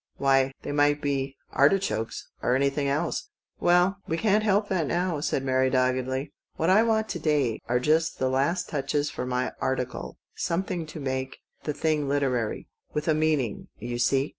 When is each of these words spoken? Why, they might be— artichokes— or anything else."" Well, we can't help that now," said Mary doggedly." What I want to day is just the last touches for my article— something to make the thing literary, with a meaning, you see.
Why, 0.17 0.51
they 0.63 0.71
might 0.71 0.99
be— 0.99 1.37
artichokes— 1.61 2.27
or 2.41 2.55
anything 2.55 2.87
else."" 2.87 3.29
Well, 3.59 3.97
we 4.07 4.17
can't 4.17 4.43
help 4.43 4.67
that 4.69 4.87
now," 4.87 5.19
said 5.19 5.43
Mary 5.43 5.69
doggedly." 5.69 6.33
What 6.57 6.71
I 6.71 6.81
want 6.81 7.07
to 7.09 7.19
day 7.19 7.61
is 7.69 7.81
just 7.83 8.17
the 8.17 8.27
last 8.27 8.67
touches 8.67 9.11
for 9.11 9.27
my 9.27 9.53
article— 9.61 10.17
something 10.47 10.87
to 10.87 10.99
make 10.99 11.37
the 11.65 11.73
thing 11.75 12.09
literary, 12.09 12.67
with 12.95 13.07
a 13.07 13.13
meaning, 13.13 13.67
you 13.77 13.99
see. 13.99 14.29